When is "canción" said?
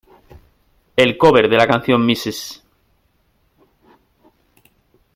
1.67-2.01